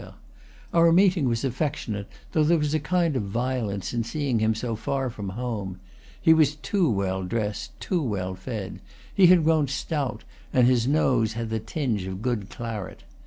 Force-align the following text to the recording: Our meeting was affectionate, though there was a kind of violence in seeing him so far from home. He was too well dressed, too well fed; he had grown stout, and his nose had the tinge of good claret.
Our 0.73 0.91
meeting 0.91 1.29
was 1.29 1.43
affectionate, 1.45 2.07
though 2.31 2.43
there 2.43 2.57
was 2.57 2.73
a 2.73 2.79
kind 2.79 3.15
of 3.15 3.21
violence 3.21 3.93
in 3.93 4.03
seeing 4.03 4.39
him 4.39 4.55
so 4.55 4.75
far 4.75 5.11
from 5.11 5.29
home. 5.37 5.79
He 6.19 6.33
was 6.33 6.55
too 6.55 6.89
well 6.89 7.21
dressed, 7.21 7.79
too 7.79 8.01
well 8.01 8.33
fed; 8.33 8.79
he 9.13 9.27
had 9.27 9.43
grown 9.43 9.67
stout, 9.67 10.23
and 10.51 10.65
his 10.65 10.87
nose 10.87 11.33
had 11.33 11.51
the 11.51 11.59
tinge 11.59 12.07
of 12.07 12.23
good 12.23 12.49
claret. 12.49 13.03